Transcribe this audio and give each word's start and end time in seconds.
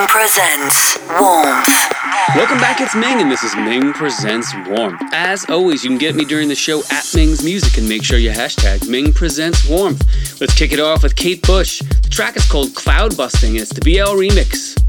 Ming 0.00 0.08
presents 0.08 0.98
Warmth. 1.20 1.68
Welcome 2.34 2.56
back, 2.56 2.80
it's 2.80 2.94
Ming, 2.94 3.20
and 3.20 3.30
this 3.30 3.44
is 3.44 3.54
Ming 3.54 3.92
Presents 3.92 4.50
Warmth. 4.66 4.98
As 5.12 5.44
always, 5.50 5.84
you 5.84 5.90
can 5.90 5.98
get 5.98 6.14
me 6.14 6.24
during 6.24 6.48
the 6.48 6.54
show 6.54 6.82
at 6.90 7.06
Ming's 7.14 7.44
Music 7.44 7.76
and 7.76 7.86
make 7.86 8.02
sure 8.02 8.16
you 8.16 8.30
hashtag 8.30 8.88
Ming 8.88 9.12
Presents 9.12 9.68
Warmth. 9.68 10.40
Let's 10.40 10.54
kick 10.54 10.72
it 10.72 10.80
off 10.80 11.02
with 11.02 11.16
Kate 11.16 11.46
Bush. 11.46 11.80
The 11.80 12.08
track 12.08 12.38
is 12.38 12.50
called 12.50 12.68
Cloudbusting, 12.68 13.50
and 13.50 13.58
it's 13.58 13.74
the 13.74 13.82
BL 13.82 14.16
remix. 14.16 14.79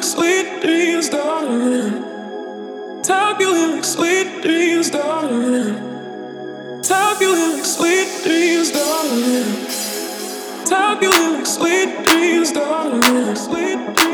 like 0.00 0.08
sweet 0.08 0.62
dreams, 0.62 1.10
darling. 1.10 2.22
Tuck 3.02 3.38
you 3.38 3.54
in 3.54 3.70
like 3.72 3.84
sweet 3.84 4.42
dreams, 4.42 4.88
darling. 4.88 5.74
Tuck 6.82 7.20
you 7.20 7.34
in 7.34 7.56
like 7.58 7.66
sweet 7.66 8.08
dreams, 8.24 8.70
darling. 8.70 9.66
Tuck 10.64 11.02
you 11.02 11.12
in 11.12 11.34
like 11.34 11.46
sweet 11.46 12.04
dreams, 12.06 12.52
darling. 12.52 13.36
Sweet 13.36 13.94
dreams. 13.96 14.09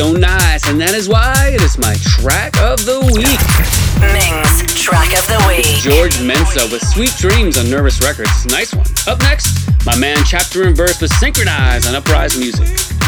so 0.00 0.12
nice, 0.12 0.66
and 0.66 0.80
that 0.80 0.94
is 0.94 1.10
why 1.10 1.50
it 1.52 1.60
is 1.60 1.76
my 1.76 1.94
track 2.00 2.56
of 2.62 2.86
the 2.86 3.00
week. 3.12 3.36
Ming's 4.00 4.64
track 4.72 5.12
of 5.12 5.26
the 5.28 5.44
week. 5.46 5.76
George 5.76 6.22
Mensa 6.22 6.66
with 6.72 6.80
Sweet 6.88 7.12
Dreams 7.18 7.58
on 7.58 7.68
Nervous 7.68 8.00
Records. 8.00 8.46
Nice 8.46 8.72
one. 8.72 8.86
Up 9.06 9.20
next, 9.20 9.68
my 9.84 9.94
man 9.98 10.16
Chapter 10.24 10.62
and 10.62 10.74
Verse 10.74 11.02
with 11.02 11.12
Synchronize 11.12 11.86
on 11.86 11.94
Uprise 11.94 12.38
Music. 12.38 12.99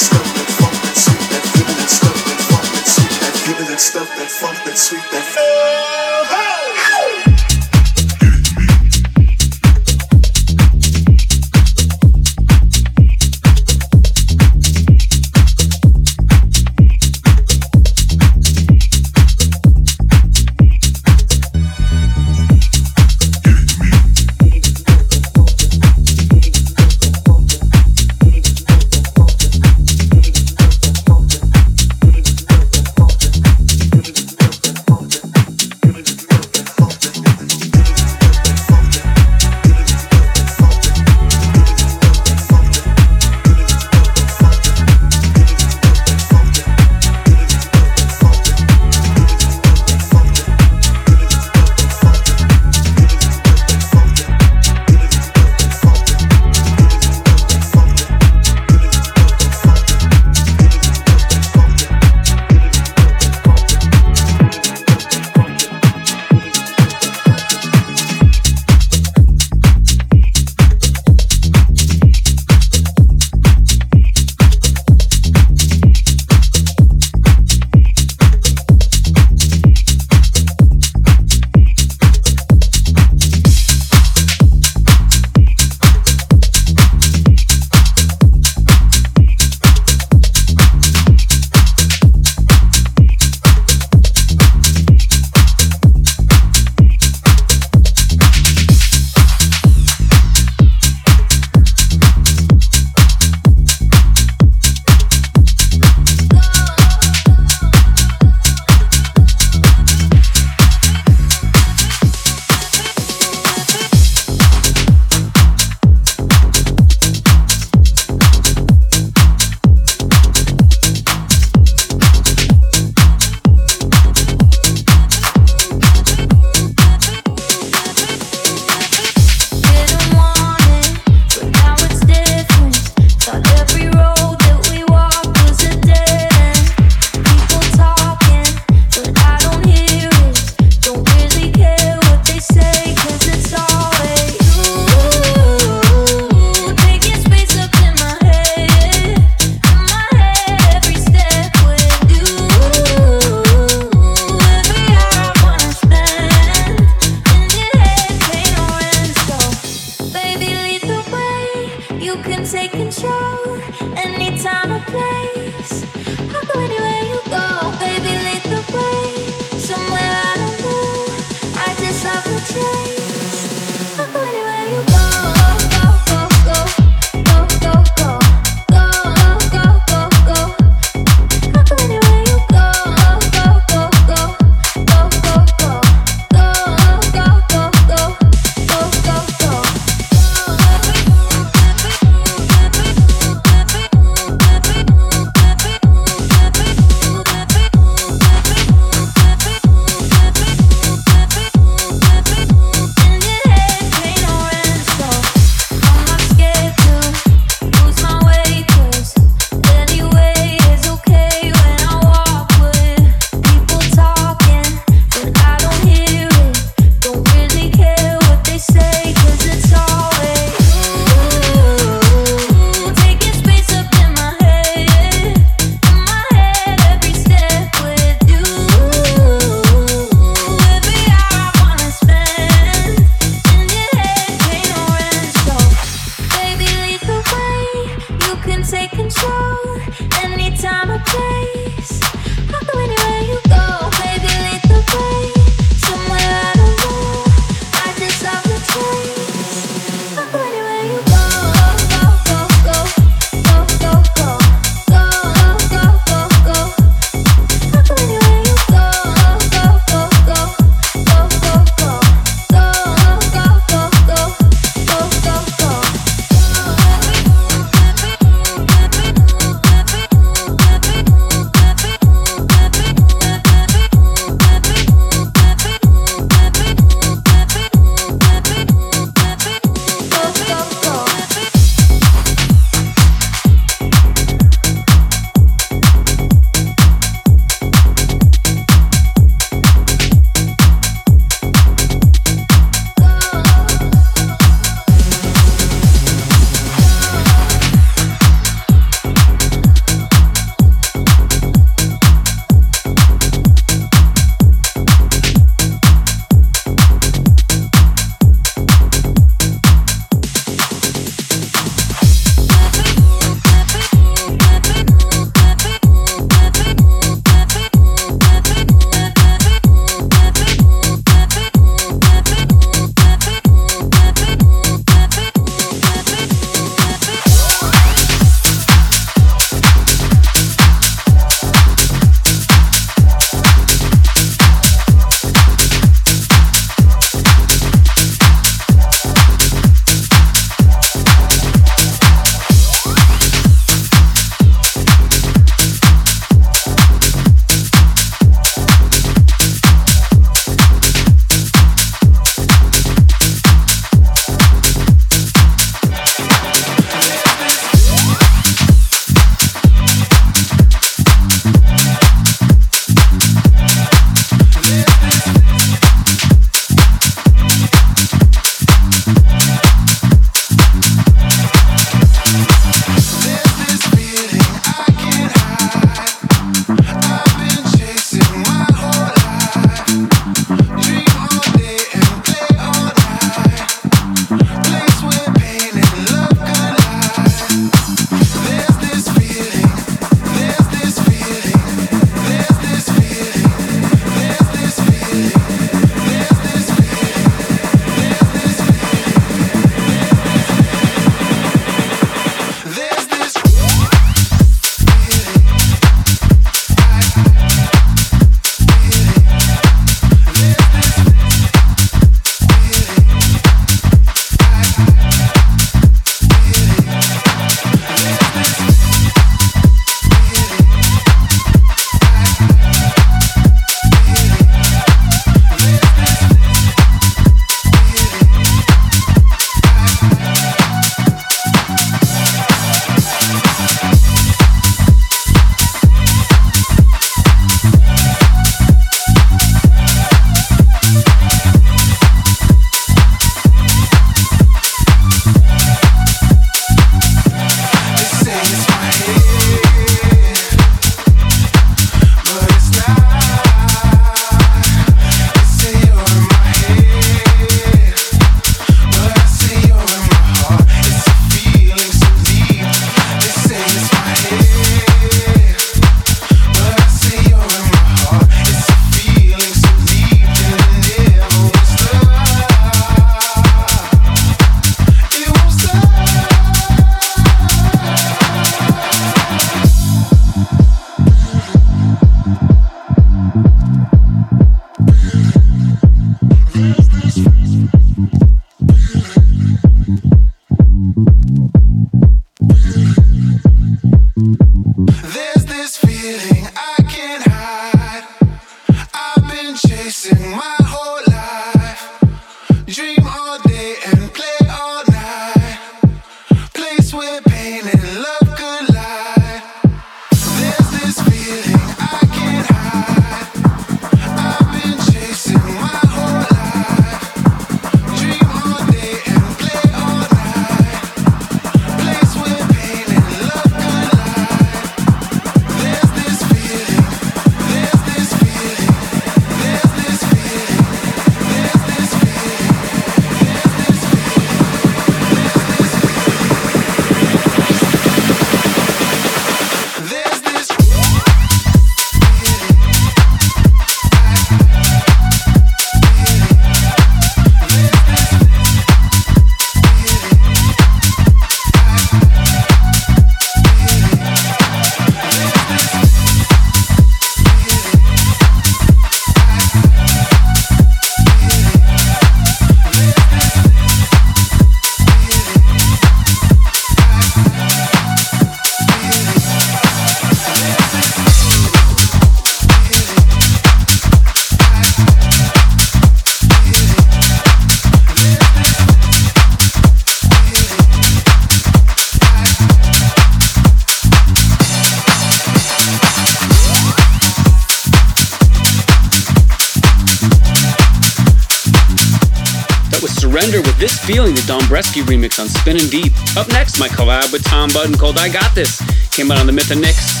Feeling 593.86 594.14
the 594.14 594.22
Dombresky 594.22 594.82
remix 594.82 595.20
on 595.20 595.28
Spinnin' 595.28 595.68
Deep. 595.68 595.92
Up 596.16 596.26
next, 596.28 596.58
my 596.58 596.68
collab 596.68 597.12
with 597.12 597.22
Tom 597.22 597.50
Budden 597.52 597.76
called 597.76 597.98
I 597.98 598.08
Got 598.08 598.34
This. 598.34 598.58
Came 598.90 599.10
out 599.10 599.18
on 599.18 599.26
the 599.26 599.32
Myth 599.32 599.50
of 599.50 599.58
Nix. 599.58 600.00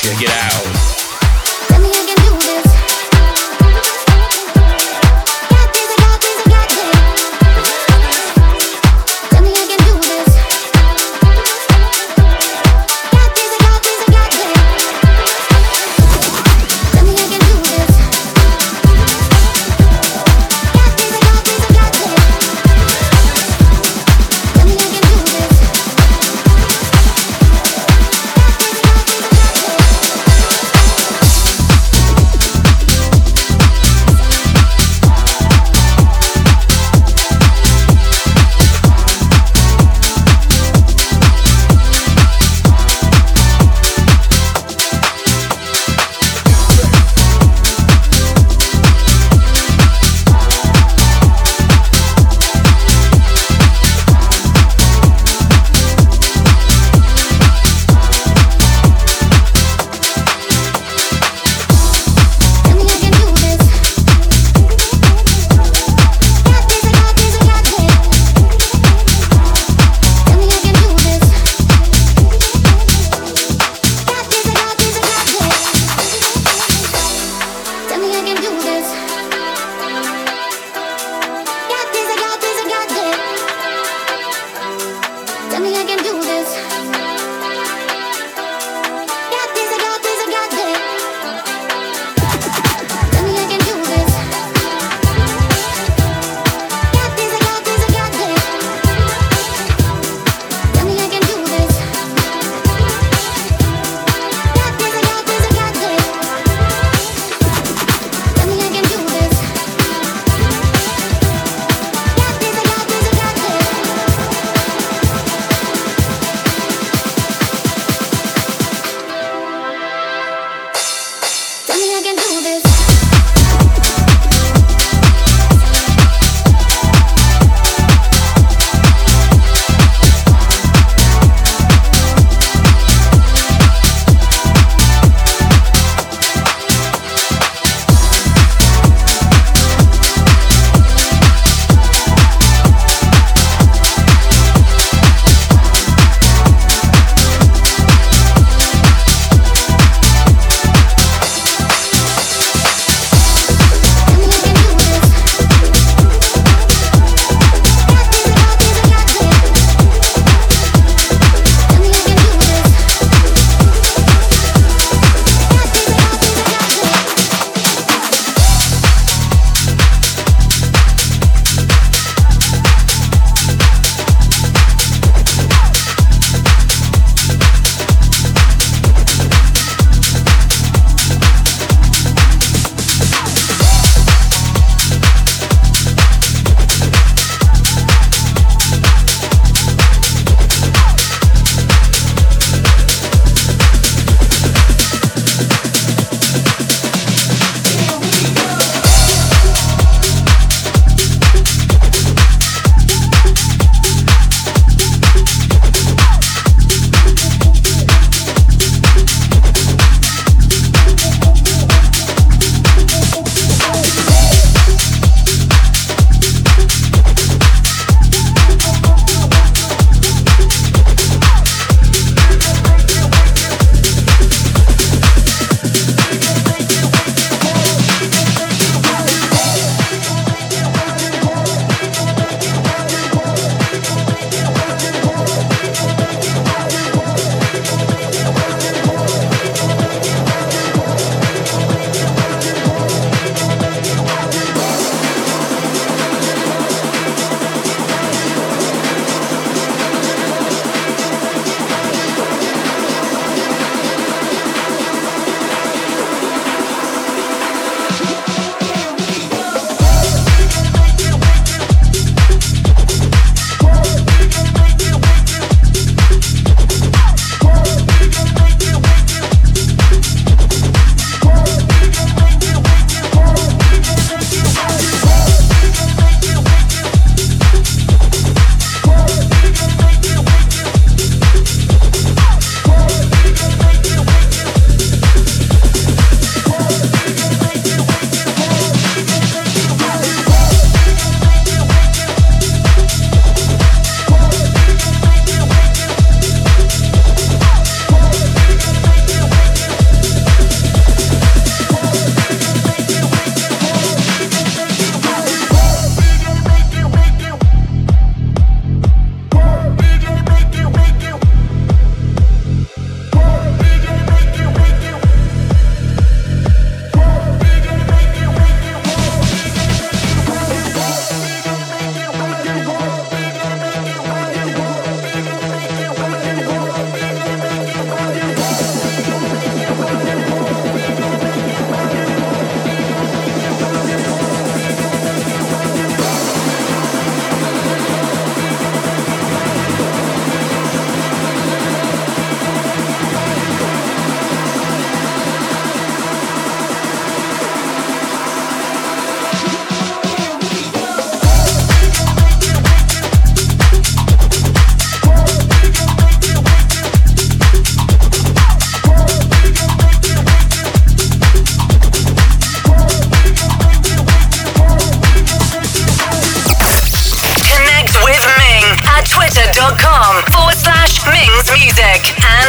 Check 0.00 0.22
it 0.22 0.30
out. 0.30 0.83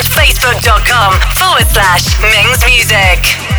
Facebook.com 0.03 1.13
forward 1.33 1.67
slash 1.71 2.19
Ming's 2.19 2.65
Music. 2.65 3.54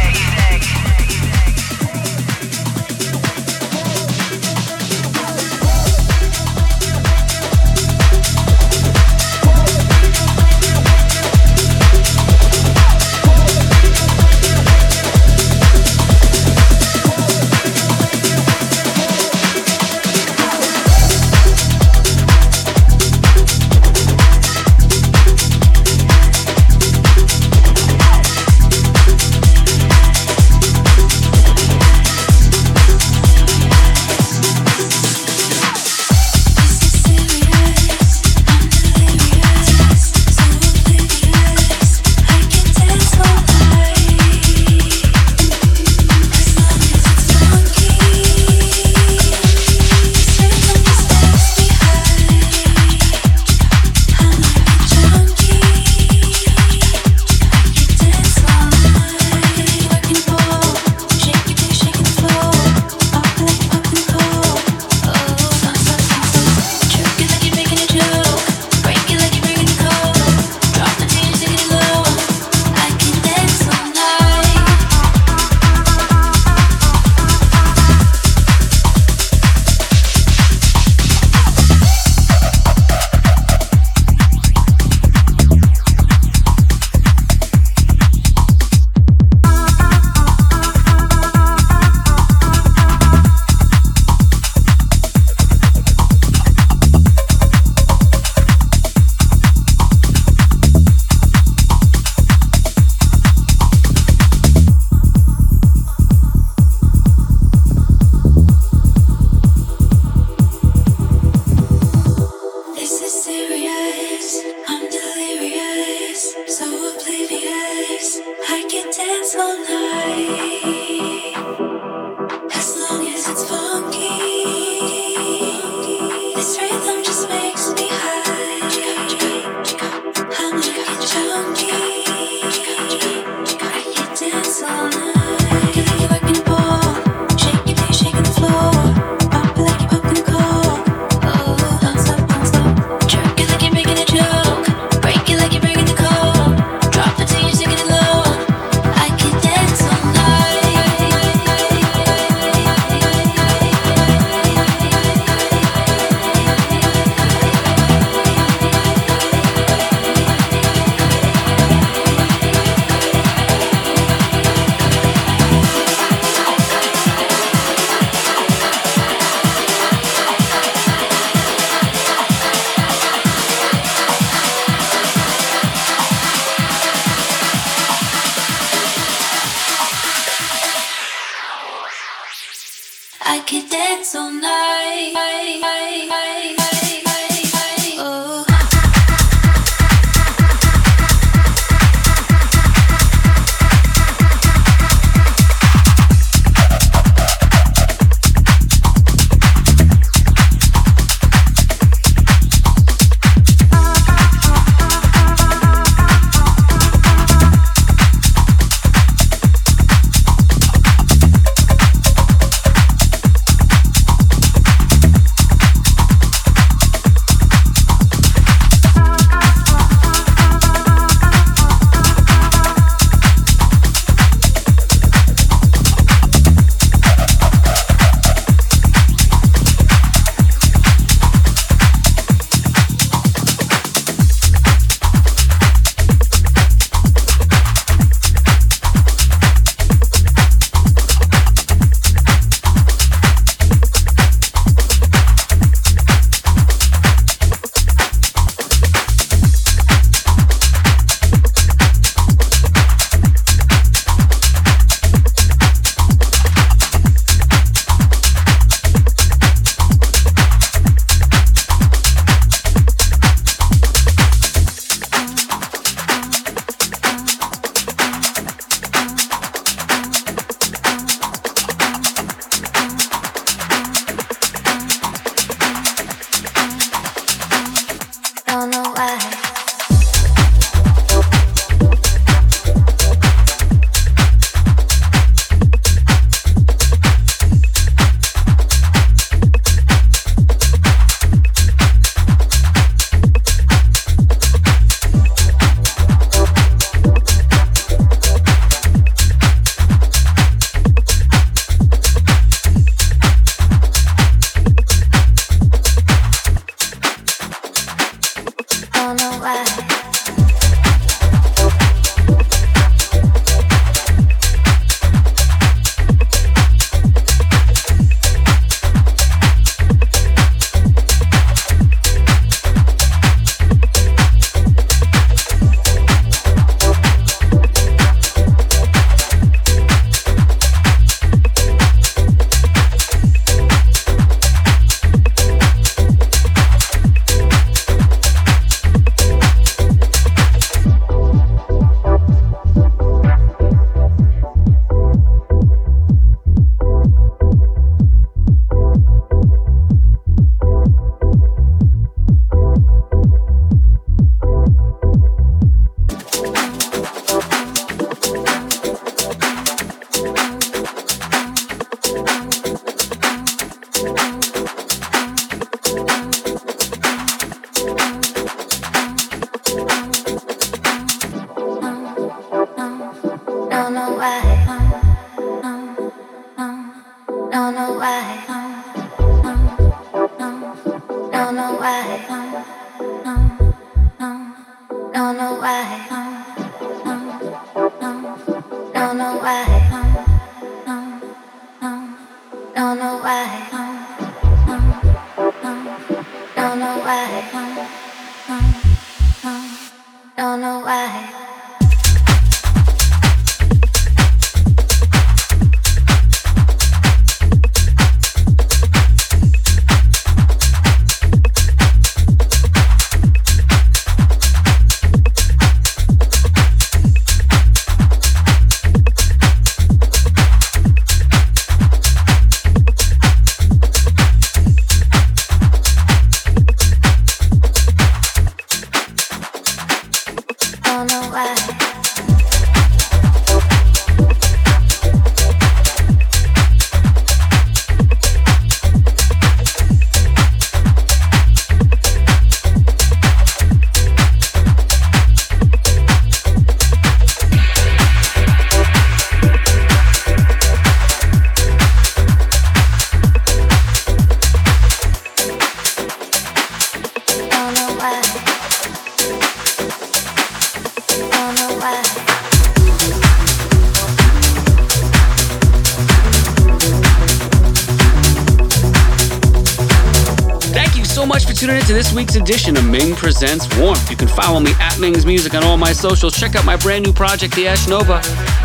Music 475.07 475.55
on 475.55 475.63
all 475.63 475.77
my 475.77 475.93
socials. 475.93 476.35
Check 476.35 476.57
out 476.57 476.65
my 476.65 476.77
brand 476.77 477.05
new 477.05 477.13
project, 477.13 477.55
The 477.55 477.69
Ash 477.69 477.87
Nova, 477.87 478.15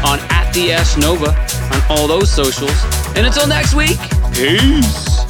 on 0.04 0.20
at 0.32 0.52
The 0.54 0.72
Ash 0.74 0.98
Nova 0.98 1.30
on 1.72 1.84
all 1.88 2.08
those 2.08 2.34
socials. 2.34 2.74
And 3.16 3.28
until 3.28 3.46
next 3.46 3.76
week, 3.76 4.00
peace. 4.34 5.22